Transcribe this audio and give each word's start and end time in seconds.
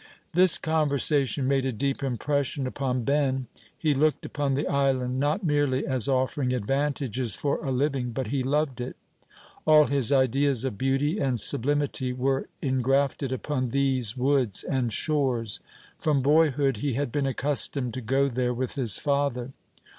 This 0.33 0.57
conversation 0.57 1.47
made 1.47 1.63
a 1.63 1.71
deep 1.71 2.01
impression 2.03 2.65
upon 2.65 3.03
Ben; 3.03 3.45
he 3.77 3.93
looked 3.93 4.25
upon 4.25 4.55
the 4.55 4.65
island 4.67 5.19
not 5.19 5.43
merely 5.43 5.85
as 5.85 6.07
offering 6.07 6.53
advantages 6.53 7.35
for 7.35 7.63
a 7.63 7.69
living, 7.69 8.09
but 8.11 8.25
he 8.29 8.41
loved 8.41 8.81
it. 8.81 8.95
All 9.63 9.85
his 9.85 10.11
ideas 10.11 10.65
of 10.65 10.75
beauty 10.79 11.19
and 11.19 11.39
sublimity 11.39 12.13
were 12.13 12.47
ingrafted 12.63 13.31
upon 13.31 13.69
these 13.69 14.17
woods 14.17 14.63
and 14.63 14.91
shores; 14.91 15.59
from 15.99 16.23
boyhood 16.23 16.77
he 16.77 16.93
had 16.93 17.11
been 17.11 17.27
accustomed 17.27 17.93
to 17.93 18.01
go 18.01 18.27
there 18.27 18.55
with 18.55 18.73
his 18.73 18.97
father. 18.97 19.51